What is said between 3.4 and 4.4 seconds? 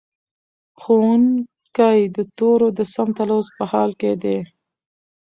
په حال کې دی.